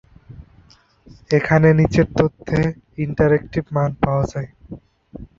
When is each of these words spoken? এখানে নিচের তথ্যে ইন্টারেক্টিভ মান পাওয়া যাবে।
এখানে 1.31 1.67
নিচের 1.79 2.07
তথ্যে 2.17 2.61
ইন্টারেক্টিভ 2.97 3.63
মান 3.75 3.89
পাওয়া 4.03 4.23
যাবে। 4.31 4.49